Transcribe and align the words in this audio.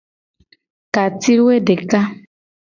Ka 0.93 1.03
ci 1.21 1.33
woe 1.45 1.55
deka. 1.67 1.99